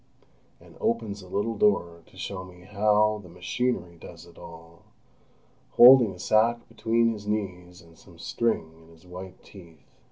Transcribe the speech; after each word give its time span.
and 0.59 0.75
opens 0.81 1.21
a 1.21 1.27
little 1.27 1.55
door 1.55 2.01
to 2.07 2.17
show 2.17 2.43
me 2.43 2.61
how 2.61 3.19
"the 3.21 3.29
machinery 3.29 3.97
does 3.99 4.25
it 4.25 4.35
all," 4.35 4.81
holding 5.73 6.11
a 6.11 6.17
sack 6.17 6.67
between 6.67 7.13
his 7.13 7.27
knees 7.27 7.83
and 7.83 7.99
some 7.99 8.17
string 8.17 8.73
in 8.81 8.89
his 8.89 9.05
white 9.05 9.43
teeth. 9.43 9.93